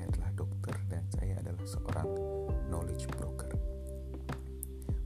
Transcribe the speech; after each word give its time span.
saya 0.00 0.16
adalah 0.16 0.32
dokter 0.32 0.76
dan 0.88 1.04
saya 1.12 1.36
adalah 1.44 1.60
seorang 1.68 2.08
knowledge 2.72 3.04
broker. 3.12 3.52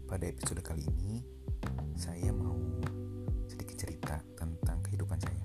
Pada 0.06 0.22
episode 0.22 0.62
kali 0.62 0.86
ini, 0.86 1.18
saya 1.98 2.30
mau 2.30 2.54
sedikit 3.50 3.74
cerita 3.74 4.22
tentang 4.38 4.78
kehidupan 4.86 5.18
saya. 5.18 5.42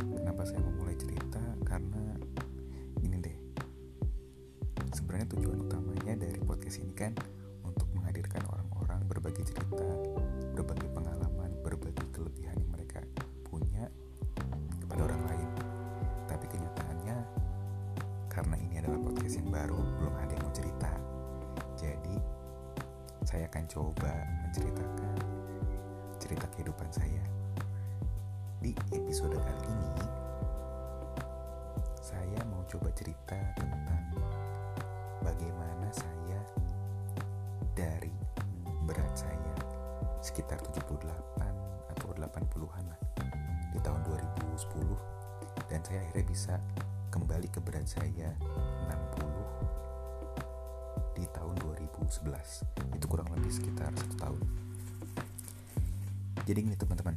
Kenapa 0.00 0.48
saya 0.48 0.64
memulai 0.64 0.96
cerita? 0.96 1.44
Karena 1.60 2.16
ini 3.04 3.20
deh. 3.20 3.36
Sebenarnya 4.96 5.28
tujuan 5.36 5.68
utamanya 5.68 6.16
dari 6.16 6.40
podcast 6.40 6.80
ini 6.80 6.96
kan 6.96 7.12
saya 23.68 23.84
akan 23.84 23.92
coba 23.92 24.12
menceritakan 24.48 25.16
cerita 26.16 26.46
kehidupan 26.56 26.88
saya. 26.88 27.20
Di 28.64 28.72
episode 28.96 29.36
kali 29.36 29.62
ini, 29.68 30.08
saya 32.00 32.40
mau 32.48 32.64
coba 32.64 32.88
cerita 32.96 33.36
tentang 33.60 34.08
bagaimana 35.20 35.84
saya 35.92 36.40
dari 37.76 38.16
berat 38.88 39.12
saya 39.12 39.52
sekitar 40.24 40.64
78 40.72 41.04
atau 41.92 42.08
80-an 42.16 42.84
lah 42.88 43.00
di 43.76 43.84
tahun 43.84 44.00
2010 44.64 45.68
dan 45.68 45.84
saya 45.84 46.00
akhirnya 46.08 46.24
bisa 46.24 46.56
kembali 47.12 47.52
ke 47.52 47.60
berat 47.60 47.84
saya 47.84 48.32
60 48.88 51.20
di 51.20 51.28
tahun 51.36 51.52
2011 51.60 52.77
itu 52.98 53.06
kurang 53.06 53.30
lebih 53.30 53.54
sekitar 53.54 53.94
satu 53.94 54.16
tahun. 54.18 54.42
Jadi 56.42 56.58
gini 56.66 56.74
teman-teman. 56.74 57.14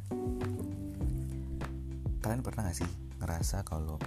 Kalian 2.22 2.42
pernah 2.46 2.70
gak 2.70 2.78
sih 2.78 2.90
ngerasa 3.18 3.66
kalau 3.66 3.98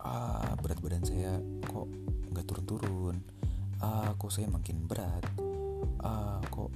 ah 0.00 0.56
berat 0.64 0.80
badan 0.80 1.04
saya 1.04 1.36
kok 1.68 1.88
nggak 2.32 2.44
turun-turun? 2.48 3.20
Ah 3.84 4.16
kok 4.16 4.32
saya 4.32 4.48
makin 4.48 4.88
berat? 4.88 5.20
Ah 6.00 6.40
kok 6.48 6.72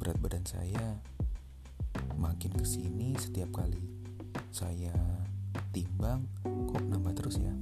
berat 0.00 0.16
badan 0.16 0.44
saya 0.48 0.96
makin 2.16 2.56
ke 2.56 2.64
sini 2.64 3.12
setiap 3.20 3.52
kali 3.52 3.80
saya 4.48 4.96
timbang 5.76 6.24
kok 6.44 6.80
nambah 6.80 7.12
terus 7.12 7.36
ya? 7.36 7.52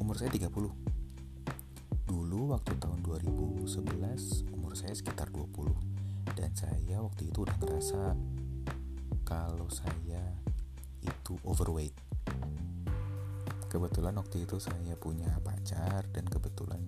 Umur 0.00 0.16
saya 0.16 0.32
30 0.32 0.87
dulu 2.18 2.50
waktu 2.50 2.74
tahun 2.82 2.98
2011 3.06 4.50
umur 4.50 4.74
saya 4.74 4.90
sekitar 4.90 5.30
20 5.30 5.70
dan 6.34 6.50
saya 6.50 6.98
waktu 6.98 7.30
itu 7.30 7.46
udah 7.46 7.54
ngerasa 7.62 8.18
kalau 9.22 9.70
saya 9.70 10.34
itu 10.98 11.38
overweight. 11.46 11.94
Kebetulan 13.70 14.18
waktu 14.18 14.50
itu 14.50 14.58
saya 14.58 14.98
punya 14.98 15.30
pacar 15.46 16.10
dan 16.10 16.26
kebetulan 16.26 16.82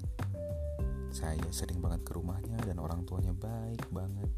saya 1.15 1.47
sering 1.55 1.79
banget 1.79 2.03
ke 2.03 2.11
rumahnya 2.19 2.59
dan 2.67 2.83
orang 2.83 3.07
tuanya 3.07 3.31
baik 3.31 3.87
banget 3.95 4.35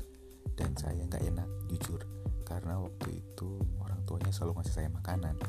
dan 0.61 0.77
saya 0.77 1.09
nggak 1.09 1.25
enak 1.25 1.49
jujur. 1.73 2.05
Karena 2.45 2.77
waktu 2.77 3.17
itu 3.17 3.65
orang 3.81 4.05
tuanya 4.05 4.29
selalu 4.29 4.61
ngasih 4.61 4.77
saya 4.77 4.89
makanan 4.93 5.41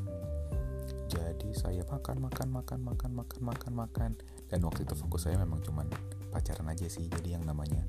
jadi 1.14 1.50
saya 1.54 1.84
makan 1.86 2.26
makan 2.26 2.50
makan 2.50 2.80
makan 2.82 3.12
makan 3.14 3.42
makan 3.46 3.74
makan. 3.78 4.12
Dan 4.50 4.66
waktu 4.66 4.86
itu 4.86 4.98
fokus 4.98 5.30
saya 5.30 5.38
memang 5.38 5.62
cuman 5.62 5.86
pacaran 6.34 6.66
aja 6.70 6.90
sih. 6.90 7.06
Jadi 7.06 7.38
yang 7.38 7.46
namanya 7.46 7.86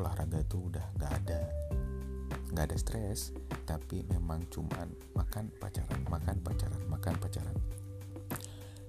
olahraga 0.00 0.40
tuh 0.48 0.72
udah 0.72 0.86
nggak 0.96 1.12
ada 1.24 1.40
nggak 2.54 2.64
ada 2.72 2.76
stres. 2.80 3.36
Tapi 3.68 4.08
memang 4.08 4.48
cuman 4.48 4.88
makan 5.12 5.52
pacaran 5.60 6.00
makan 6.08 6.36
pacaran 6.40 6.82
makan 6.88 7.14
pacaran. 7.20 7.56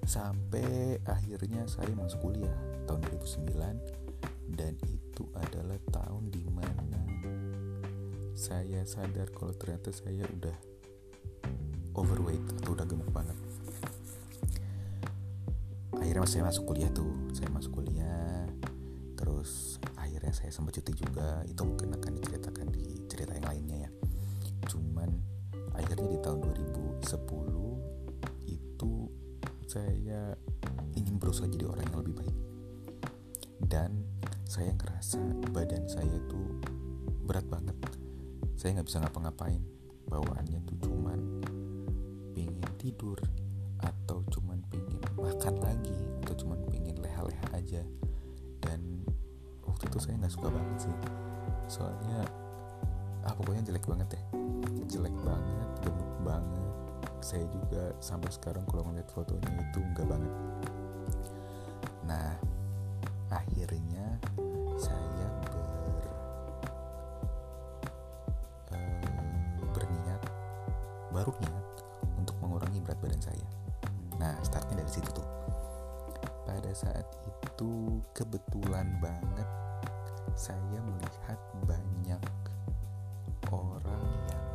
Sampai 0.04 1.00
akhirnya 1.04 1.64
saya 1.68 1.92
masuk 1.96 2.28
kuliah 2.28 2.56
tahun 2.84 3.00
2009 3.08 4.56
dan 4.56 4.76
itu 4.84 5.24
adalah 5.32 5.80
tahun 5.88 6.28
di 6.28 6.44
mana 6.52 7.00
saya 8.34 8.84
sadar 8.84 9.32
kalau 9.32 9.56
ternyata 9.56 9.88
saya 9.94 10.28
udah 10.28 10.56
overweight 11.94 12.42
akhirnya 16.24 16.40
saya 16.40 16.48
masuk 16.48 16.64
kuliah 16.72 16.88
tuh 16.88 17.12
saya 17.36 17.48
masuk 17.52 17.72
kuliah 17.76 18.48
terus 19.12 19.76
akhirnya 20.00 20.32
saya 20.32 20.48
sempat 20.48 20.80
cuti 20.80 21.04
juga. 21.04 21.44
Itu 21.44 21.68
mungkin 21.68 22.00
akan 22.00 22.16
diceritakan 22.16 22.72
di 22.72 22.96
cerita 23.12 23.36
yang 23.36 23.44
lainnya 23.44 23.84
ya. 23.84 23.90
Cuman 24.72 25.12
akhirnya 25.76 26.08
di 26.08 26.18
tahun 26.24 26.48
2010 26.48 27.04
itu 28.48 28.92
saya 29.68 30.32
ingin 30.96 31.20
berusaha 31.20 31.44
jadi 31.44 31.68
orang 31.68 31.92
yang 31.92 32.00
lebih 32.00 32.16
baik. 32.16 32.36
Dan 33.60 33.92
saya 34.48 34.72
ngerasa 34.80 35.20
badan 35.52 35.84
saya 35.92 36.16
tuh 36.24 36.56
berat 37.28 37.44
banget. 37.52 37.76
Saya 38.56 38.80
nggak 38.80 38.88
bisa 38.88 39.04
ngapa-ngapain. 39.04 39.60
Bawaannya 40.08 40.64
tuh 40.72 40.88
cuman 40.88 41.20
pingin 42.32 42.64
tidur 42.80 43.20
atau 43.84 44.24
cuman 44.32 44.64
pingin 44.72 45.04
makan 45.20 45.60
lagi 45.60 45.93
aja. 47.74 47.82
Dan 48.62 49.02
waktu 49.66 49.90
itu 49.90 49.98
saya 49.98 50.14
nggak 50.22 50.34
suka 50.34 50.48
banget 50.54 50.86
sih. 50.86 50.96
Soalnya 51.66 52.22
ah 53.24 53.32
pokoknya 53.34 53.64
jelek 53.72 53.88
banget 53.88 54.20
ya 54.20 54.22
jelek 54.88 55.16
banget 55.26 55.68
gemuk 55.82 56.12
banget. 56.22 56.72
Saya 57.24 57.44
juga 57.48 57.90
sampai 57.98 58.30
sekarang 58.30 58.62
kalau 58.68 58.86
ngeliat 58.86 59.08
fotonya 59.10 59.50
itu 59.58 59.80
enggak 59.80 60.06
banget. 60.06 60.32
Nah 62.04 62.36
akhirnya 63.32 64.20
saya 64.78 65.28
ber 65.50 66.04
eh, 68.76 69.66
berniat 69.72 70.22
baru 71.10 71.32
niat 71.40 71.66
untuk 72.20 72.36
mengurangi 72.44 72.78
berat 72.84 73.00
badan 73.00 73.22
saya. 73.24 73.46
Nah 74.20 74.36
startnya 74.44 74.84
dari 74.84 74.92
situ 74.92 75.10
tuh. 75.10 75.26
Pada 76.44 76.70
saat 76.76 77.08
itu 77.24 77.33
kebetulan 78.10 78.98
banget 78.98 79.46
saya 80.34 80.82
melihat 80.82 81.38
banyak 81.62 82.22
orang 83.54 84.06
yang 84.26 84.48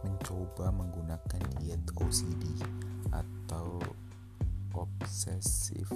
mencoba 0.00 0.72
menggunakan 0.72 1.40
diet 1.60 1.84
OCD 2.00 2.56
atau 3.12 3.76
obsesif 4.72 5.92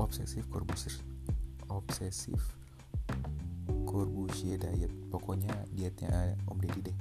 obsesif 0.00 0.48
Corbusier. 0.48 0.96
Obsesif 1.68 2.40
Corbusier 3.84 4.56
diet. 4.56 4.92
Pokoknya 5.12 5.52
dietnya 5.76 6.32
Om 6.48 6.56
Deddy 6.64 6.88
deh. 6.88 6.98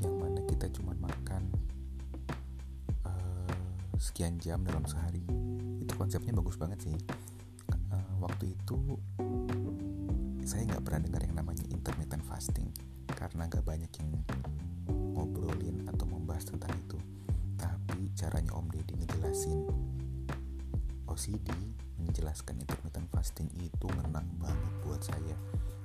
Yang 0.00 0.14
mana 0.16 0.40
kita 0.48 0.72
cuma 0.72 0.96
makan 0.96 1.59
sekian 4.00 4.40
jam 4.40 4.64
dalam 4.64 4.88
sehari. 4.88 5.20
Itu 5.84 5.92
konsepnya 5.92 6.32
bagus 6.32 6.56
banget 6.56 6.88
sih. 6.88 6.96
Uh, 7.92 8.12
waktu 8.24 8.56
itu 8.56 8.96
saya 10.40 10.64
nggak 10.72 10.82
pernah 10.88 11.04
dengar 11.04 11.20
yang 11.20 11.36
namanya 11.36 11.68
intermittent 11.68 12.24
fasting 12.24 12.72
karena 13.12 13.44
nggak 13.44 13.60
banyak 13.60 13.92
yang 14.00 14.10
ngobrolin 15.12 15.84
atau 15.84 16.08
membahas 16.08 16.48
tentang 16.48 16.72
itu. 16.80 16.96
Tapi 17.60 18.08
caranya 18.16 18.56
Om 18.56 18.72
Deddy 18.72 19.04
ngejelasin. 19.04 19.68
OCD 21.04 21.52
menjelaskan 22.00 22.56
intermittent 22.64 23.04
fasting 23.12 23.52
itu 23.60 23.84
ngenang 23.84 24.24
banget 24.40 24.72
buat 24.80 25.04
saya. 25.04 25.36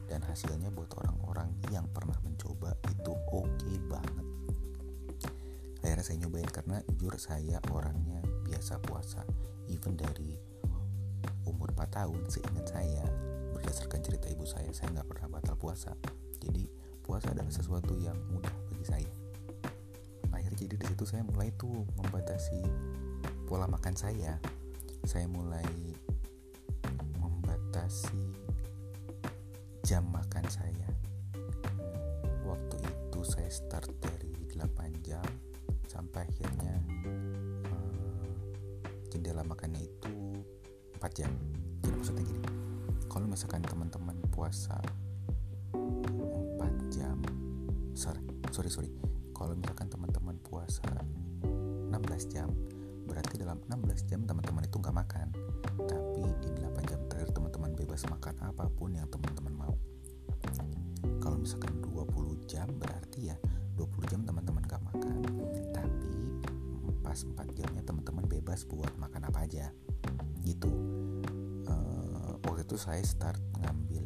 Dan 0.07 0.24
hasilnya 0.24 0.72
buat 0.72 0.95
orang-orang 1.04 1.51
yang 1.74 1.84
pernah 1.92 2.16
mencoba 2.24 2.80
itu 2.88 3.12
oke 3.12 3.50
okay 3.60 3.75
banget 3.90 4.25
akhirnya 5.86 6.02
saya 6.02 6.18
nyobain 6.26 6.50
karena 6.50 6.82
jujur 6.98 7.14
saya 7.22 7.62
orangnya 7.70 8.18
biasa 8.50 8.82
puasa. 8.82 9.22
Even 9.70 9.94
dari 9.94 10.34
umur 11.46 11.70
4 11.78 11.86
tahun 11.94 12.22
seingat 12.26 12.66
saya 12.74 13.06
berdasarkan 13.54 14.02
cerita 14.02 14.28
ibu 14.34 14.46
saya 14.50 14.70
saya 14.74 14.90
nggak 14.98 15.08
pernah 15.14 15.38
batal 15.38 15.56
puasa. 15.56 15.94
Jadi 16.42 16.66
puasa 17.06 17.30
adalah 17.30 17.54
sesuatu 17.54 17.94
yang 18.02 18.18
mudah 18.34 18.54
bagi 18.74 18.86
saya. 18.86 19.12
Akhirnya 20.34 20.58
jadi 20.66 20.76
di 20.82 20.86
situ 20.90 21.06
saya 21.06 21.22
mulai 21.22 21.54
tuh 21.54 21.86
membatasi 22.02 22.60
pola 23.46 23.70
makan 23.70 23.94
saya. 23.94 24.42
Saya 25.06 25.30
mulai 25.30 25.70
membatasi 27.22 28.34
jam 29.86 30.02
makan 30.10 30.46
saya. 30.50 30.90
Waktu 32.42 32.78
itu 32.81 33.22
saya 33.22 33.50
start 33.54 33.94
dari 34.02 34.06
8 34.06 34.06
jam 34.06 34.15
sampai 36.16 36.32
akhirnya 36.32 36.76
jendela 39.12 39.44
makannya 39.44 39.84
itu 39.84 40.40
4 40.96 41.12
jam. 41.12 41.28
Jadi 41.84 41.92
maksudnya 41.92 42.24
gini 42.24 42.40
kalau 43.12 43.28
misalkan 43.28 43.60
teman-teman 43.60 44.16
puasa 44.32 44.80
4 45.76 45.84
jam 46.88 47.20
sorry 47.92 48.24
sorry 48.56 48.72
sorry. 48.72 48.92
Kalau 49.36 49.60
misalkan 49.60 49.92
teman-teman 49.92 50.40
puasa 50.40 50.88
16 51.44 51.92
jam 52.32 52.48
berarti 53.12 53.36
dalam 53.36 53.60
16 53.68 54.08
jam 54.08 54.24
teman-teman 54.24 54.64
itu 54.64 54.80
nggak 54.80 54.96
makan. 54.96 55.36
Tapi 55.84 56.24
di 56.40 56.50
8 56.64 56.80
jam 56.96 57.04
terakhir 57.12 57.36
teman-teman 57.36 57.76
bebas 57.76 58.08
makan 58.08 58.40
apa 58.40 58.72
pun 58.72 58.96
yang 58.96 59.12
teman-teman 59.12 59.52
mau. 59.52 59.76
Kalau 61.20 61.36
misalkan 61.36 61.76
20 61.84 62.48
jam 62.48 62.72
berarti 62.80 63.36
ya 63.36 63.38
20 63.76 64.08
jam 64.08 64.24
teman-teman 64.24 64.55
pas 67.16 67.48
4 67.48 67.56
jamnya 67.56 67.80
teman-teman 67.80 68.28
bebas 68.28 68.68
buat 68.68 68.92
makan 69.00 69.32
apa 69.32 69.48
aja. 69.48 69.72
Gitu. 70.44 70.68
Uh, 71.64 72.36
waktu 72.44 72.68
itu 72.68 72.76
saya 72.76 73.00
start 73.08 73.40
ngambil 73.64 74.04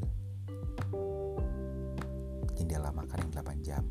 jendela 2.54 2.94
makan 2.94 3.18
yang 3.26 3.34
8 3.34 3.66
jam. 3.66 3.82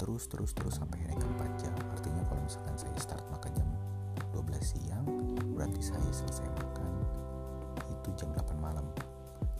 Terus 0.00 0.24
terus 0.24 0.56
terus 0.56 0.80
sampai 0.80 1.04
akhirnya 1.04 1.20
ke 1.20 1.28
4 1.36 1.60
jam. 1.60 1.76
Artinya 1.92 2.24
kalau 2.24 2.40
misalkan 2.48 2.80
saya 2.80 2.96
start 2.96 3.28
makan 3.28 3.52
jam 3.52 3.68
12 4.32 4.56
siang 4.56 5.04
berarti 5.52 5.84
saya 5.84 6.08
selesai 6.08 6.48
makan 6.48 6.92
itu 7.92 8.08
jam 8.16 8.32
8 8.32 8.56
malam. 8.56 8.88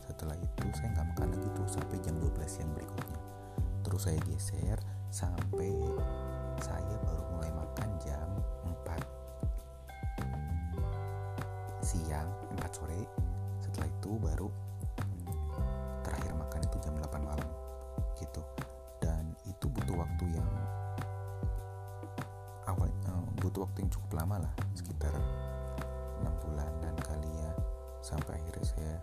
Setelah 0.09 0.33
itu 0.41 0.65
saya 0.73 0.89
nggak 0.97 1.07
makan 1.13 1.37
lagi 1.37 1.47
tuh 1.53 1.69
sampai 1.69 2.01
jam 2.01 2.17
12 2.17 2.33
siang 2.49 2.73
berikutnya. 2.73 3.19
Terus 3.85 4.09
saya 4.09 4.17
geser 4.25 4.81
sampai 5.13 5.69
butuh 23.59 23.67
waktu 23.67 23.83
yang 23.83 23.91
cukup 23.91 24.11
lama 24.23 24.35
lah 24.39 24.53
sekitar 24.71 25.11
6 26.23 26.31
bulanan 26.47 26.95
kali 27.03 27.27
ya 27.27 27.51
sampai 27.99 28.39
akhirnya 28.39 28.63
saya 28.63 28.93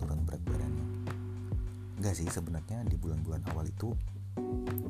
turun 0.00 0.24
berat 0.24 0.40
badannya. 0.48 1.12
Enggak 2.00 2.16
sih 2.16 2.24
sebenarnya 2.24 2.88
di 2.88 2.96
bulan-bulan 2.96 3.44
awal 3.52 3.68
itu 3.68 3.92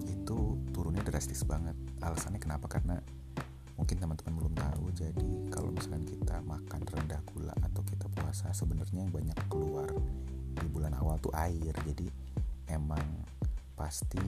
itu 0.06 0.38
turunnya 0.70 1.02
drastis 1.02 1.42
banget. 1.42 1.74
Alasannya 1.98 2.38
kenapa? 2.38 2.70
Karena 2.70 2.94
mungkin 3.74 3.98
teman-teman 3.98 4.38
belum 4.38 4.54
tahu 4.54 4.86
jadi 4.94 5.30
kalau 5.50 5.74
misalkan 5.74 6.06
kita 6.06 6.38
makan 6.46 6.80
rendah 6.86 7.18
gula 7.34 7.54
atau 7.66 7.82
kita 7.90 8.06
puasa 8.14 8.54
sebenarnya 8.54 9.02
yang 9.02 9.10
banyak 9.10 9.38
keluar 9.50 9.90
di 10.54 10.66
bulan 10.70 10.94
awal 10.94 11.18
tuh 11.18 11.34
air. 11.34 11.74
Jadi 11.74 12.06
emang 12.70 13.02
pasti 13.74 14.22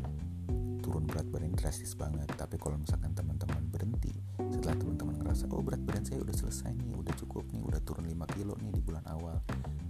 turun 0.90 1.06
berat 1.06 1.22
badan 1.30 1.54
drastis 1.54 1.94
banget. 1.94 2.26
Tapi 2.34 2.58
kalau 2.58 2.74
misalkan 2.74 3.14
teman-teman 3.14 3.62
berhenti 3.70 4.10
setelah 4.50 4.74
teman-teman 4.74 5.22
ngerasa 5.22 5.46
oh 5.54 5.62
berat 5.62 5.78
badan 5.86 6.02
saya 6.02 6.18
udah 6.18 6.34
selesai 6.34 6.74
nih 6.74 6.98
udah 6.98 7.14
cukup 7.14 7.46
nih 7.54 7.62
udah 7.62 7.78
turun 7.86 8.10
5 8.10 8.34
kilo 8.34 8.58
nih 8.58 8.74
di 8.74 8.82
bulan 8.82 9.06
awal. 9.06 9.38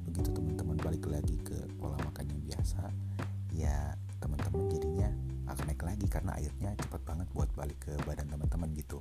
Begitu 0.05 0.29
teman-teman 0.29 0.76
balik 0.76 1.08
lagi 1.08 1.41
ke 1.41 1.56
pola 1.81 1.97
makan 2.05 2.29
yang 2.29 2.41
biasa 2.44 2.85
ya 3.56 3.97
teman-teman 4.20 4.69
jadinya 4.69 5.08
akan 5.49 5.64
naik 5.73 5.81
lagi 5.81 6.06
karena 6.06 6.37
airnya 6.37 6.70
cepat 6.76 7.00
banget 7.08 7.26
buat 7.32 7.49
balik 7.56 7.81
ke 7.81 7.96
badan 8.05 8.29
teman-teman 8.29 8.69
gitu. 8.76 9.00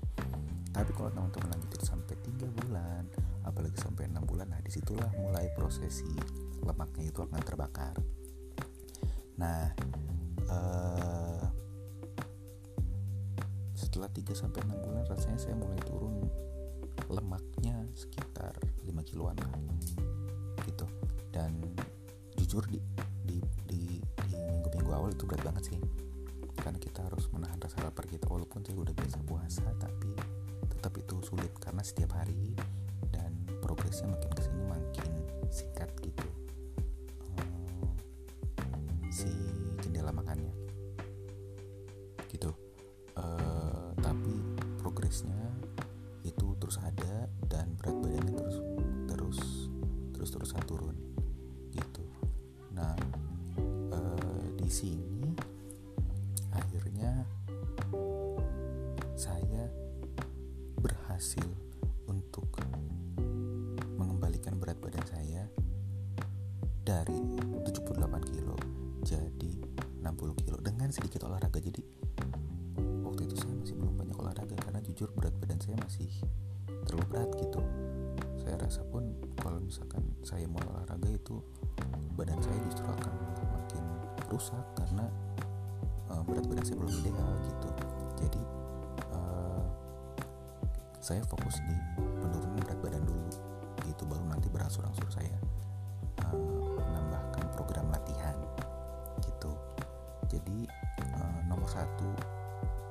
Tapi 0.72 0.95
kalau 0.95 1.12
teman-teman 1.12 1.52
lanjutin 1.52 1.84
sampai 1.84 2.16
3 2.16 2.48
bulan 2.63 3.04
apalagi 3.44 3.75
sampai 3.75 4.07
6 4.07 4.24
bulan 4.24 4.48
nah 4.48 4.63
di 4.63 4.72
situlah 4.72 5.12
mulai 5.19 5.52
prosesi 5.52 6.07
lemaknya 6.63 7.12
itu 7.12 7.19
akan 7.19 7.44
terbakar. 7.44 8.00
Nah 9.36 9.68
uh, 10.50 10.99
setelah 13.90 14.06
3 14.14 14.38
sampai 14.38 14.62
6 14.70 14.86
bulan 14.86 15.04
rasanya 15.10 15.40
saya 15.42 15.58
mulai 15.58 15.82
turun 15.82 16.30
lemaknya 17.10 17.74
sekitar 17.98 18.54
5 18.86 18.94
kiloan 19.10 19.34
lah 19.42 19.50
gitu. 20.62 20.86
Dan 21.34 21.58
jujur 22.38 22.62
di 22.70 22.78
di 23.26 23.42
di, 23.66 23.98
di 23.98 24.34
minggu-minggu 24.38 24.94
awal 24.94 25.10
itu 25.10 25.26
berat 25.26 25.42
banget 25.42 25.74
sih 25.74 25.82
karena 26.62 26.78
kita 26.78 27.02
harus 27.02 27.26
menahan 27.34 27.58
rasa 27.58 27.82
lapar 27.82 28.06
kita 28.06 28.30
walaupun 28.30 28.62
saya 28.62 28.78
udah 28.78 28.94
biasa 28.94 29.18
puasa 29.26 29.66
tapi 29.82 30.14
tetap 30.70 30.94
itu 31.02 31.16
sulit 31.26 31.50
karena 31.58 31.82
setiap 31.82 32.14
hari 32.14 32.54
dan 33.10 33.32
progresnya 33.64 34.06
makin 34.12 34.32
ke 34.38 34.42
sini 34.46 34.64
makin 34.70 35.12
singkat 35.50 35.90
gitu 36.06 36.39
progresnya 45.10 45.42
itu 46.22 46.54
terus 46.62 46.78
ada 46.86 47.26
dan 47.50 47.74
berat 47.82 47.98
badannya 47.98 48.30
terus 48.38 48.58
terus 49.10 49.40
terus 50.14 50.30
terusan 50.30 50.62
turun 50.70 50.94
jujur 75.00 75.16
berat 75.16 75.31
badan 75.40 75.56
saya 75.63 75.80
masih 75.80 76.12
terlalu 76.84 77.07
berat 77.07 77.31
gitu. 77.40 77.63
Saya 78.44 78.60
rasa 78.60 78.84
pun 78.92 79.16
kalau 79.40 79.63
misalkan 79.63 80.04
saya 80.28 80.44
mau 80.44 80.60
olahraga 80.60 81.07
itu 81.07 81.40
badan 82.19 82.35
saya 82.44 82.59
justru 82.68 82.83
akan 82.83 83.14
makin 83.47 83.83
rusak 84.28 84.59
karena 84.76 85.07
uh, 86.12 86.19
berat 86.28 86.44
badan 86.52 86.68
saya 86.68 86.83
belum 86.83 86.92
ideal 87.00 87.31
gitu. 87.47 87.69
Jadi 88.19 88.44
uh, 89.16 89.64
saya 91.00 91.24
fokus 91.31 91.64
di 91.64 91.76
penurunan 92.19 92.59
berat 92.59 92.80
badan 92.83 93.04
dulu 93.07 93.31
gitu 93.88 94.04
baru 94.04 94.28
nanti 94.28 94.52
berangsur-angsur 94.52 95.07
saya 95.16 95.31
uh, 96.28 96.35
menambahkan 96.76 97.47
program 97.56 97.88
latihan 97.88 98.35
gitu. 99.24 99.56
Jadi 100.28 100.68
uh, 101.16 101.40
nomor 101.47 101.71
satu 101.71 102.12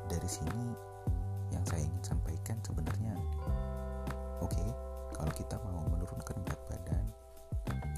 dari 0.09 0.25
sini 0.25 0.88
yang 1.52 1.64
saya 1.67 1.85
ingin 1.85 2.02
sampaikan 2.05 2.57
sebenarnya 2.62 3.14
oke 4.40 4.52
okay, 4.52 4.69
kalau 5.14 5.33
kita 5.35 5.57
mau 5.64 5.85
menurunkan 5.90 6.37
berat 6.45 6.62
badan 6.71 7.05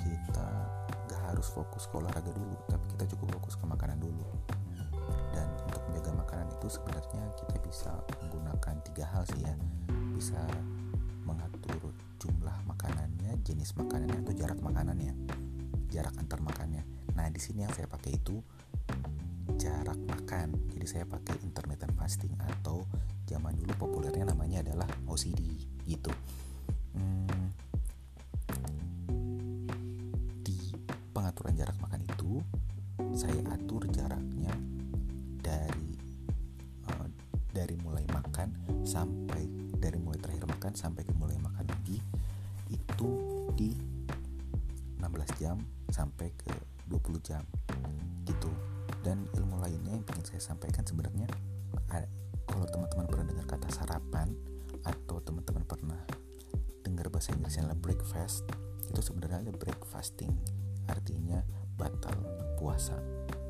kita 0.01 0.49
gak 1.11 1.21
harus 1.31 1.47
fokus 1.53 1.87
ke 1.91 1.95
olahraga 1.99 2.33
dulu 2.33 2.57
tapi 2.71 2.85
kita 2.97 3.05
cukup 3.17 3.39
fokus 3.39 3.55
ke 3.59 3.65
makanan 3.67 3.99
dulu. 4.01 4.25
Dan 5.31 5.47
untuk 5.67 5.83
menjaga 5.91 6.13
makanan 6.23 6.47
itu 6.55 6.67
sebenarnya 6.71 7.25
kita 7.39 7.57
bisa 7.63 7.93
menggunakan 8.23 8.75
tiga 8.91 9.05
hal 9.11 9.23
sih 9.27 9.43
ya. 9.43 9.55
Bisa 10.15 10.41
mengatur 11.27 11.95
jumlah 12.19 12.57
makanannya 12.67 13.39
jenis 13.47 13.75
makanannya 13.79 14.19
atau 14.27 14.35
jarak 14.35 14.61
makanannya 14.61 15.13
jarak 15.91 16.15
antar 16.19 16.39
makannya. 16.39 16.87
Nah 17.19 17.27
di 17.31 17.41
sini 17.43 17.67
yang 17.67 17.73
saya 17.75 17.91
pakai 17.91 18.15
itu 18.15 18.39
jarak 19.61 20.01
makan. 20.09 20.57
Jadi 20.73 20.87
saya 20.89 21.05
pakai 21.05 21.37
intermittent 21.45 21.93
fasting 22.01 22.33
atau 22.41 22.89
zaman 23.29 23.53
dulu 23.61 23.77
populernya 23.77 24.33
namanya 24.33 24.65
adalah 24.65 24.89
OCD 25.05 25.37
gitu. 25.85 26.09
Hmm, 26.97 27.53
di 30.41 30.57
pengaturan 31.13 31.53
jarak 31.53 31.77
makan 31.85 32.01
itu 32.09 32.41
saya 33.13 33.45
atur 33.53 33.85
jaraknya 33.93 34.51
dari 35.45 35.93
uh, 36.89 37.07
dari 37.53 37.77
mulai 37.85 38.09
makan 38.09 38.57
sampai 38.89 39.45
dari 39.77 40.01
mulai 40.01 40.19
terakhir 40.25 40.49
makan 40.49 40.73
sampai 40.73 41.05
ke 41.05 41.13
mulai 41.21 41.37
makan 41.37 41.69
lagi 41.69 42.01
itu 42.73 43.11
di 43.55 43.77
16 45.01 45.41
jam 45.43 45.57
sampai 45.93 46.33
ke 46.33 46.53
20 46.89 47.21
jam 47.23 47.43
gitu. 48.27 48.51
Dan 49.01 49.25
ilmu 49.33 49.50
yang 50.21 50.29
saya 50.37 50.53
sampaikan 50.53 50.85
sebenarnya 50.85 51.25
kalau 52.45 52.67
teman-teman 52.69 53.09
pernah 53.09 53.27
dengar 53.33 53.47
kata 53.57 53.73
sarapan 53.73 54.29
atau 54.85 55.17
teman-teman 55.25 55.65
pernah 55.65 55.97
dengar 56.85 57.09
bahasa 57.09 57.33
Inggrisnya 57.33 57.65
adalah 57.65 57.81
breakfast 57.81 58.45
itu 58.85 59.01
sebenarnya 59.01 59.49
ada 59.49 59.53
breakfasting 59.57 60.29
artinya 60.93 61.41
batal 61.81 62.21
puasa 62.61 63.01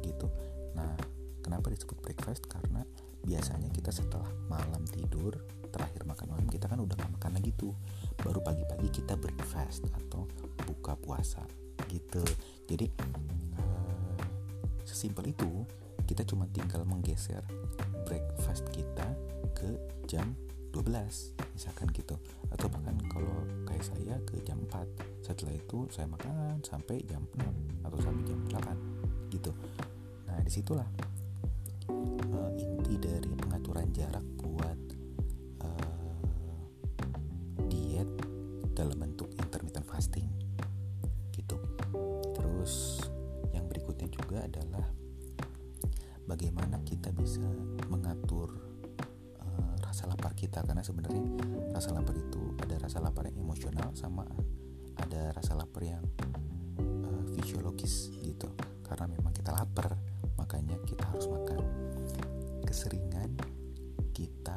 gitu. 0.06 0.30
Nah 0.78 0.94
kenapa 1.42 1.74
disebut 1.74 1.98
breakfast? 1.98 2.46
Karena 2.46 2.86
biasanya 3.26 3.66
kita 3.74 3.90
setelah 3.90 4.30
malam 4.46 4.86
tidur 4.86 5.34
terakhir 5.74 6.06
makan 6.06 6.38
malam 6.38 6.46
kita 6.46 6.70
kan 6.70 6.78
udah 6.78 6.94
gak 6.94 7.10
makan 7.18 7.32
lagi 7.34 7.50
tuh. 7.58 7.74
Baru 8.22 8.46
pagi 8.46 8.62
kita 8.94 9.18
breakfast 9.18 9.90
atau 9.90 10.28
buka 10.70 10.94
puasa 10.94 11.42
gitu. 11.90 12.22
Jadi 12.70 12.86
uh, 13.58 14.22
sesimpel 14.86 15.34
itu 15.34 15.66
kita 16.10 16.26
cuma 16.26 16.50
tinggal 16.50 16.82
menggeser 16.82 17.38
breakfast 18.02 18.66
kita 18.74 19.14
ke 19.54 19.78
jam 20.10 20.34
12 20.74 20.90
misalkan 21.54 21.86
gitu. 21.94 22.18
Atau 22.50 22.66
bahkan 22.66 22.98
kalau 23.06 23.46
kayak 23.62 23.86
saya 23.86 24.18
ke 24.26 24.42
jam 24.42 24.58
4 24.66 25.22
setelah 25.22 25.54
itu 25.54 25.86
saya 25.86 26.10
makan 26.10 26.58
sampai 26.66 27.06
jam 27.06 27.22
6 27.38 27.86
atau 27.86 27.98
sampai 28.02 28.22
jam 28.26 28.42
8 28.50 29.30
gitu. 29.30 29.54
Nah 30.26 30.42
di 30.42 30.50
situlah 30.50 30.88
uh, 31.94 32.50
inti 32.58 32.98
dari 32.98 33.30
pengaturan 33.38 33.86
jarak 33.94 34.26
buat 34.42 34.80
uh, 35.62 36.10
diet 37.70 38.10
dalam 38.74 38.98
bentuk 38.98 39.30
intermittent 39.38 39.86
fasting 39.86 40.26
gitu. 41.38 41.54
Terus 42.34 42.98
yang 43.54 43.70
berikutnya 43.70 44.10
juga 44.10 44.42
adalah 44.50 44.99
bagaimana 46.30 46.78
kita 46.86 47.10
bisa 47.10 47.42
mengatur 47.90 48.54
uh, 49.42 49.74
rasa 49.82 50.06
lapar 50.06 50.38
kita. 50.38 50.62
Karena 50.62 50.86
sebenarnya 50.86 51.26
rasa 51.74 51.90
lapar 51.90 52.14
itu 52.14 52.54
ada 52.62 52.78
rasa 52.78 53.02
lapar 53.02 53.26
yang 53.26 53.42
emosional 53.42 53.90
sama 53.98 54.22
ada 55.02 55.34
rasa 55.34 55.58
lapar 55.58 55.82
yang 55.82 56.04
uh, 56.78 57.22
fisiologis 57.34 58.14
gitu. 58.22 58.46
Karena 58.86 59.10
memang 59.10 59.34
kita 59.34 59.50
lapar 59.50 59.98
makanya 60.38 60.78
kita 60.86 61.02
harus 61.10 61.26
makan 61.26 61.58
keseringan 62.62 63.34
kita 64.14 64.54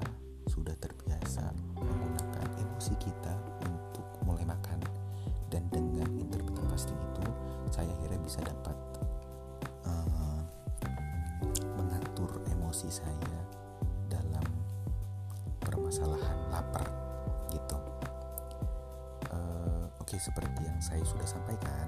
saya 20.84 21.00
sudah 21.08 21.24
sampaikan 21.24 21.88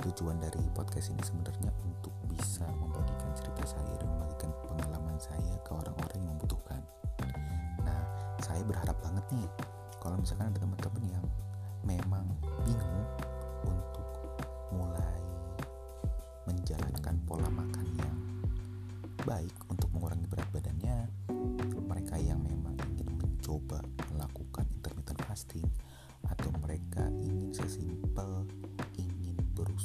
tujuan 0.00 0.40
dari 0.40 0.64
podcast 0.72 1.12
ini 1.12 1.20
sebenarnya 1.20 1.68
untuk 1.84 2.16
bisa 2.32 2.64
membagikan 2.80 3.28
cerita 3.36 3.76
saya 3.76 3.92
dan 4.00 4.08
membagikan 4.08 4.48
pengalaman 4.64 5.20
saya 5.20 5.52
ke 5.60 5.70
orang-orang 5.76 6.24
yang 6.24 6.32
membutuhkan. 6.32 6.80
Nah, 7.84 8.00
saya 8.40 8.64
berharap 8.64 8.96
banget 9.04 9.20
nih 9.36 9.48
kalau 10.00 10.16
misalkan 10.16 10.48
ada 10.48 10.64
teman-teman 10.64 11.04
yang 11.12 11.26
memang 11.84 12.24
bingung 12.64 13.04
untuk 13.68 14.08
mulai 14.72 15.20
menjalankan 16.48 17.20
pola 17.28 17.52
makan 17.52 17.84
yang 18.00 18.18
baik 19.28 19.52
untuk 19.68 19.92
mengurangi 19.92 20.24
berat 20.24 20.48
badannya, 20.56 21.04
mereka 21.84 22.16
yang 22.16 22.40
memang 22.40 22.80
ingin 22.96 23.12
mencoba 23.20 23.84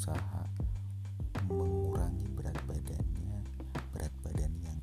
berusaha 0.06 0.42
mengurangi 1.50 2.30
berat 2.38 2.54
badannya 2.62 3.42
berat 3.90 4.14
badan 4.22 4.54
yang 4.62 4.78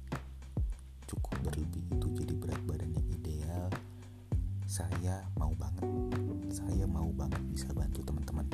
cukup 1.07 1.39
berlebih 1.47 1.79
itu 1.95 2.07
jadi 2.11 2.33
berat 2.35 2.59
badan 2.67 2.91
yang 2.91 3.07
ideal. 3.07 3.71
Saya 4.67 5.23
mau 5.39 5.55
banget 5.55 5.87
saya 6.51 6.83
mau 6.83 7.07
banget 7.15 7.39
bisa 7.55 7.71
bantu 7.71 8.03
teman-teman. 8.03 8.51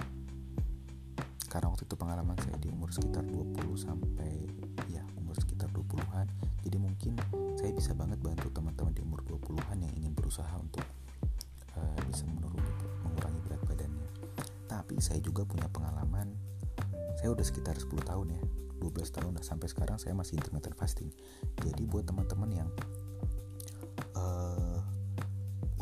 Karena 1.49 1.73
waktu 1.73 1.89
itu 1.89 1.95
pengalaman 1.97 2.37
saya 2.37 2.53
di 2.61 2.69
umur 2.69 2.93
sekitar 2.93 3.25
20 3.25 3.73
sampai 3.73 4.45
ya 4.93 5.01
umur 5.17 5.33
sekitar 5.41 5.73
20-an 5.73 6.29
jadi 6.61 6.77
mungkin 6.77 7.17
saya 7.57 7.73
bisa 7.73 7.97
banget 7.97 8.21
bantu 8.21 8.53
teman-teman 8.53 8.93
di 8.93 9.01
umur 9.01 9.25
20-an 9.25 9.81
yang 9.81 9.93
ingin 9.97 10.13
berusaha 10.13 10.53
untuk 10.61 10.85
uh, 11.73 11.97
bisa 12.05 12.29
menuruni 12.29 12.69
mengurangi 13.01 13.41
berat 13.41 13.61
badannya. 13.65 14.09
Tapi 14.69 15.01
saya 15.01 15.17
juga 15.17 15.41
punya 15.49 15.65
pengalaman 15.73 16.28
saya 17.19 17.35
udah 17.35 17.43
sekitar 17.43 17.75
10 17.75 17.91
tahun 18.07 18.27
ya 18.31 18.41
12 18.79 19.11
tahun 19.11 19.35
lah. 19.35 19.43
Sampai 19.43 19.67
sekarang 19.67 19.99
saya 19.99 20.15
masih 20.15 20.39
intermittent 20.39 20.79
fasting. 20.79 21.11
Jadi 21.59 21.83
buat 21.83 22.07
teman-teman 22.07 22.47
yang 22.63 22.69
uh, 24.15 24.79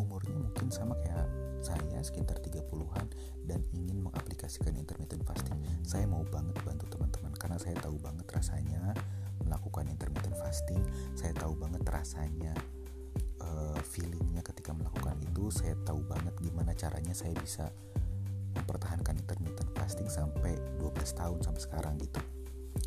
umurnya 0.02 0.34
mungkin 0.34 0.74
sama 0.74 0.98
kayak 1.06 1.30
saya 1.62 2.02
sekitar 2.02 2.42
30-an 2.42 3.06
dan 3.46 3.62
ingin 3.74 4.02
mengaplikasikan 4.02 4.74
intermittent 4.78 5.22
fasting 5.26 5.58
saya 5.86 6.10
mau 6.10 6.26
banget 6.26 6.58
bantu 6.66 6.90
teman-teman. 6.90 7.30
Karena 7.38 7.62
saya 7.62 7.78
tahu 7.78 8.02
banget 8.02 8.26
rasanya 8.34 8.98
melakukan 9.46 9.86
intermittent 9.88 10.34
fasting 10.42 10.82
saya 11.14 11.32
tahu 11.38 11.54
banget 11.56 11.86
rasanya 11.86 12.54
uh, 13.42 13.80
feelingnya 13.86 14.42
ketika 14.42 14.74
melakukan 14.74 15.16
itu 15.22 15.54
saya 15.54 15.78
tahu 15.86 16.02
banget 16.04 16.34
gimana 16.42 16.74
caranya 16.74 17.14
saya 17.14 17.32
bisa 17.38 17.70
mempertahankan 18.64 19.14
intermittent 19.18 19.70
fasting 19.78 20.10
sampai 20.10 20.58
12 20.82 20.94
tahun 21.14 21.40
sampai 21.46 21.62
sekarang 21.62 21.94
gitu. 22.02 22.22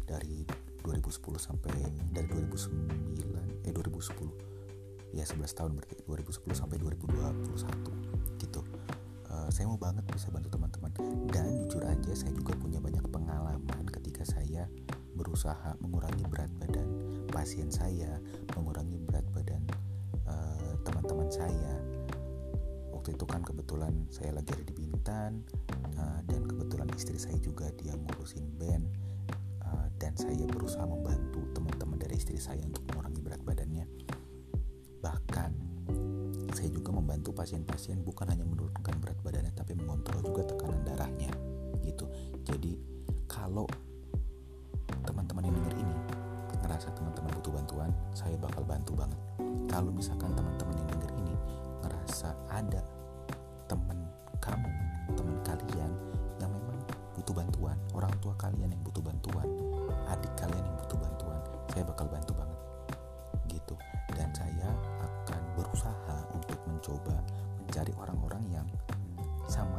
Dari 0.06 0.46
2010 0.82 1.38
sampai 1.38 1.70
dari 2.10 2.26
2009 2.30 3.66
eh 3.66 3.72
2010 3.72 5.14
ya 5.14 5.26
11 5.26 5.58
tahun 5.58 5.70
berarti 5.76 5.96
2010 6.06 6.54
sampai 6.54 6.76
2021 6.78 8.42
gitu. 8.42 8.60
Uh, 9.30 9.46
saya 9.50 9.70
mau 9.70 9.78
banget 9.78 10.02
bisa 10.10 10.30
bantu 10.34 10.50
teman-teman. 10.50 10.90
Dan 11.30 11.64
jujur 11.64 11.86
aja 11.86 12.12
saya 12.14 12.34
juga 12.34 12.58
punya 12.58 12.82
banyak 12.82 13.06
pengalaman 13.10 13.86
ketika 13.88 14.26
saya 14.26 14.66
berusaha 15.14 15.76
mengurangi 15.82 16.24
berat 16.26 16.50
badan 16.58 16.88
pasien 17.30 17.70
saya 17.70 18.18
mengurangi 18.56 18.98
berat 19.04 19.24
badan 19.30 19.62
uh, 20.26 20.74
teman-teman 20.82 21.28
saya 21.30 21.72
waktu 23.00 23.16
itu 23.16 23.24
kan 23.24 23.40
kebetulan 23.40 23.96
saya 24.12 24.36
lagi 24.36 24.52
ada 24.52 24.60
di 24.60 24.76
Bintan 24.76 25.40
uh, 25.96 26.20
dan 26.28 26.44
kebetulan 26.44 26.84
istri 26.92 27.16
saya 27.16 27.40
juga 27.40 27.72
dia 27.80 27.96
ngurusin 27.96 28.44
band 28.60 28.84
uh, 29.64 29.88
dan 29.96 30.12
saya 30.20 30.44
berusaha 30.44 30.84
membantu 30.84 31.40
teman-teman 31.56 31.96
dari 31.96 32.20
istri 32.20 32.36
saya 32.36 32.60
untuk 32.60 32.84
mengurangi 32.92 33.24
berat 33.24 33.40
badannya. 33.40 33.88
Bahkan 35.00 35.50
saya 36.52 36.68
juga 36.68 36.92
membantu 36.92 37.32
pasien-pasien 37.32 38.04
bukan 38.04 38.28
hanya 38.28 38.44
menurunkan 38.44 38.92
berat 39.00 39.16
badannya 39.24 39.56
tapi 39.56 39.72
mengontrol 39.80 40.20
juga 40.20 40.52
tekanan 40.52 40.84
darahnya 40.84 41.32
gitu. 41.80 42.04
Jadi 42.44 42.76
kalau 43.24 43.64
teman-teman 45.08 45.48
yang 45.48 45.56
denger 45.56 45.88
ini 45.88 45.96
ngerasa 46.60 46.92
teman-teman 46.92 47.32
butuh 47.40 47.56
bantuan 47.56 47.90
saya 48.12 48.36
bakal 48.36 48.60
bantu 48.68 48.92
banget. 48.92 49.16
Kalau 49.72 49.88
misalkan 49.88 50.36
teman-teman 50.36 50.84
yang 50.84 50.88
denger 50.92 51.10
ini 51.16 51.19
ngerasa 52.10 52.34
ada 52.50 52.82
teman 53.70 53.94
kamu 54.42 54.66
teman 55.14 55.38
kalian 55.46 55.94
yang 56.42 56.50
memang 56.50 56.82
butuh 57.14 57.30
bantuan 57.30 57.78
orang 57.94 58.10
tua 58.18 58.34
kalian 58.34 58.66
yang 58.66 58.82
butuh 58.82 58.98
bantuan 58.98 59.46
adik 60.10 60.34
kalian 60.34 60.58
yang 60.58 60.74
butuh 60.82 60.98
bantuan 60.98 61.38
saya 61.70 61.86
bakal 61.86 62.10
bantu 62.10 62.34
banget 62.34 62.58
gitu. 63.46 63.78
Dan 64.10 64.26
saya 64.34 64.74
akan 64.98 65.42
berusaha 65.54 66.16
untuk 66.34 66.58
mencoba 66.66 67.14
mencari 67.62 67.94
orang-orang 67.94 68.42
yang 68.50 68.66
sama 69.46 69.78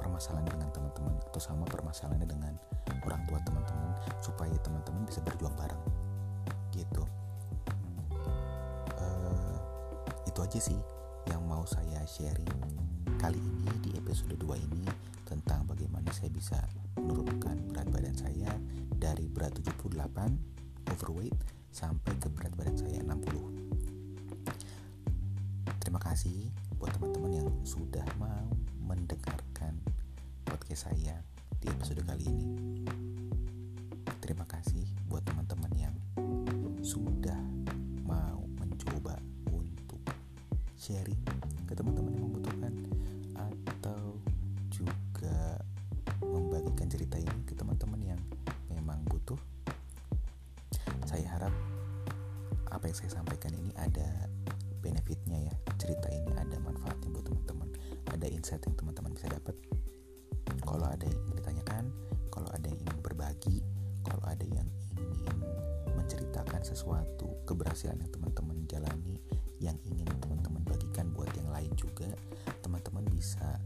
permasalahan 0.00 0.48
dengan 0.48 0.72
teman-teman 0.72 1.12
atau 1.28 1.40
sama 1.44 1.68
permasalahannya 1.68 2.24
dengan 2.24 2.56
orang 3.04 3.20
tua 3.28 3.36
teman-teman 3.44 3.92
supaya 4.24 4.56
teman-teman 4.64 5.04
bisa 5.04 5.20
berjuang 5.20 5.52
bareng 5.60 5.84
gitu. 6.72 7.04
Uh, 8.96 9.56
itu 10.24 10.40
aja 10.40 10.60
sih 10.72 10.80
yang 11.26 11.42
mau 11.48 11.64
saya 11.66 12.06
sharing 12.06 12.46
kali 13.18 13.42
ini 13.42 13.72
di 13.82 13.90
episode 13.98 14.38
2 14.38 14.46
ini 14.70 14.86
tentang 15.26 15.66
bagaimana 15.66 16.06
saya 16.14 16.30
bisa 16.30 16.62
menurunkan 16.94 17.74
berat 17.74 17.90
badan 17.90 18.14
saya 18.14 18.54
dari 18.94 19.26
berat 19.26 19.58
78 19.58 19.98
overweight 20.94 21.34
sampai 21.74 22.14
ke 22.22 22.30
berat 22.30 22.54
badan 22.54 22.78
saya 22.78 23.02
60 23.02 25.82
terima 25.82 25.98
kasih 26.04 26.52
buat 26.78 26.94
teman-teman 26.94 27.32
yang 27.42 27.50
sudah 27.66 28.06
mau 28.22 28.46
mendengarkan 28.84 29.74
podcast 30.46 30.86
saya 30.92 31.24
di 31.58 31.66
episode 31.68 32.02
kali 32.06 32.24
ini. 32.28 32.48
Terima 34.20 34.44
kasih 34.44 34.84
buat 35.08 35.24
teman-teman 35.24 35.72
yang 35.74 35.94
sudah 36.84 37.37
sharing 40.88 41.20
ke 41.68 41.76
teman-teman 41.76 42.16
yang 42.16 42.24
membutuhkan 42.32 42.72
atau 43.36 44.16
juga 44.72 45.60
membagikan 46.24 46.88
cerita 46.88 47.20
ini 47.20 47.44
ke 47.44 47.52
teman-teman 47.52 48.00
yang 48.16 48.20
memang 48.72 49.04
butuh. 49.12 49.36
Saya 51.04 51.28
harap 51.28 51.52
apa 52.72 52.88
yang 52.88 52.96
saya 52.96 53.20
sampaikan 53.20 53.52
ini 53.52 53.76
ada 53.76 54.32
benefit 54.80 55.18
benefitnya 55.18 55.52
ya 55.52 55.54
cerita 55.80 56.08
ini 56.12 56.32
ada 56.36 56.56
manfaatnya 56.60 57.08
buat 57.08 57.24
teman-teman 57.24 57.68
ada 58.12 58.26
insight 58.28 58.60
yang 58.64 58.76
teman-teman 58.76 59.12
bisa 59.12 59.28
dapat. 59.28 59.56
Kalau 60.64 60.84
ada 60.84 61.04
yang 61.04 61.16
ingin 61.28 61.36
ditanyakan 61.40 61.84
kalau 62.32 62.48
ada 62.52 62.64
yang 62.68 62.80
ingin 62.80 63.00
berbagi 63.04 63.60
kalau 64.04 64.24
ada 64.24 64.44
yang 64.48 64.68
ingin 64.96 65.36
menceritakan 65.96 66.60
sesuatu 66.60 67.40
keberhasilan 67.44 68.00
yang 68.00 68.12
teman-teman 68.12 68.56
jalani 68.68 69.16
yang 69.64 69.76
ingin 69.84 70.06
teman-teman 70.20 70.57
bagikan 70.68 71.08
buat 71.16 71.32
yang 71.34 71.48
lain 71.50 71.72
juga 71.74 72.08
teman-teman 72.60 73.04
bisa 73.10 73.56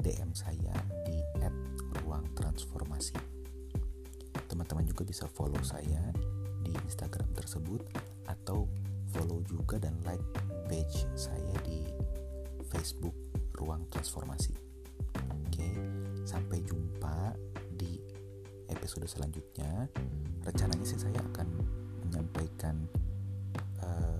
DM 0.00 0.32
saya 0.32 0.72
di 1.04 1.20
@ruangtransformasi 2.02 3.36
teman-teman 4.46 4.86
juga 4.88 5.02
bisa 5.04 5.28
follow 5.28 5.60
saya 5.60 6.00
di 6.64 6.72
Instagram 6.86 7.28
tersebut 7.36 7.84
atau 8.24 8.64
follow 9.12 9.42
juga 9.44 9.76
dan 9.76 9.94
like 10.08 10.22
page 10.70 11.04
saya 11.12 11.54
di 11.66 11.84
Facebook 12.72 13.14
Ruang 13.56 13.84
Transformasi. 13.92 14.56
Oke, 15.46 15.68
sampai 16.24 16.64
jumpa 16.64 17.36
di 17.76 18.00
episode 18.72 19.04
selanjutnya. 19.04 19.88
Rencananya 20.40 20.86
sih 20.88 20.98
saya 21.00 21.20
akan 21.32 21.48
menyampaikan 22.06 22.88
uh, 23.82 24.15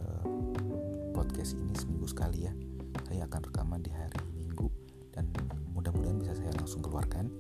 podcast 1.17 1.57
ini 1.57 1.73
seminggu 1.73 2.05
sekali 2.05 2.45
ya. 2.45 2.53
Saya 3.09 3.25
akan 3.25 3.41
rekaman 3.49 3.81
di 3.81 3.89
hari 3.89 4.21
Minggu 4.37 4.69
dan 5.17 5.33
mudah-mudahan 5.73 6.21
bisa 6.21 6.37
saya 6.37 6.53
langsung 6.61 6.85
keluarkan. 6.85 7.33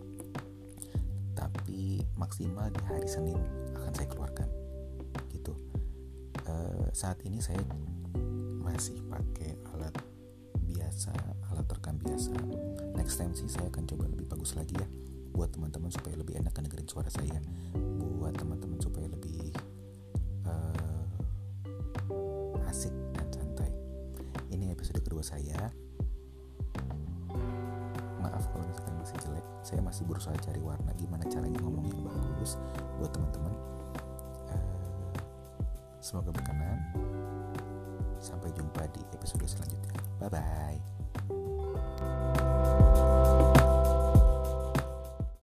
Tapi 1.36 2.00
maksimal 2.16 2.72
di 2.72 2.80
hari 2.88 3.04
Senin 3.04 3.36
akan 3.76 3.92
saya 3.92 4.08
keluarkan. 4.08 4.48
Gitu. 5.28 5.52
Uh, 6.48 6.88
saat 6.96 7.20
ini 7.28 7.44
saya 7.44 7.60
masih 8.64 8.96
pakai 9.12 9.60
alat 9.76 9.92
biasa 10.66 11.12
alat 11.52 11.68
rekam 11.70 11.94
biasa 12.02 12.34
next 12.98 13.14
time 13.14 13.30
sih 13.30 13.46
saya 13.46 13.70
akan 13.70 13.86
coba 13.86 14.10
lebih 14.10 14.26
bagus 14.26 14.58
lagi 14.58 14.74
ya 14.74 14.88
buat 15.30 15.54
teman-teman 15.54 15.86
supaya 15.94 16.18
lebih 16.18 16.34
enak 16.42 16.50
dengerin 16.50 16.90
suara 16.90 17.06
saya 17.06 17.38
buat 18.18 18.34
teman-teman 18.34 18.82
supaya 18.82 19.06
lebih 19.06 19.54
uh, 20.50 21.06
asik 22.66 22.90
kedua 25.06 25.22
saya 25.22 25.70
maaf 28.18 28.42
kalau 28.50 28.66
misalkan 28.66 28.94
masih 28.98 29.16
jelek 29.22 29.46
saya 29.62 29.80
masih 29.86 30.02
berusaha 30.02 30.34
cari 30.42 30.58
warna 30.58 30.90
gimana 30.98 31.22
caranya 31.30 31.62
ngomong 31.62 31.86
yang 31.86 32.02
bagus 32.02 32.58
buat 32.98 33.14
teman-teman 33.14 33.54
uh, 34.50 35.14
semoga 36.02 36.34
berkenan 36.34 36.82
Sampai 38.26 38.50
jumpa 38.58 38.82
di 38.90 39.02
episode 39.14 39.46
selanjutnya. 39.46 39.94
Bye 40.18 40.30
bye. 40.32 40.95